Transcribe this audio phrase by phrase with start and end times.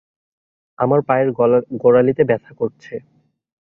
[0.79, 1.29] আমার পায়ের
[1.81, 2.93] গোরালিতে ব্যথা করে।